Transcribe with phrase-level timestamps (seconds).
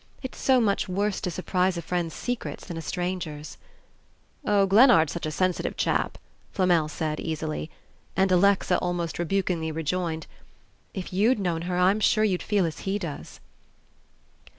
[0.23, 3.59] It's so much worse to surprise a friend's secrets than a stranger's."
[4.43, 6.17] "Oh, Glennard's such a sensitive chap,"
[6.51, 7.69] Flamel said, easily;
[8.15, 10.25] and Alexa almost rebukingly rejoined,
[10.95, 13.39] "If you'd known her I'm sure you'd feel as he does...."